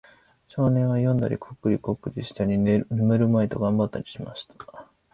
[0.47, 2.87] 少年は読んだり、コックリコックリしたり、眠
[3.19, 4.55] るまいと頑張ったりしました。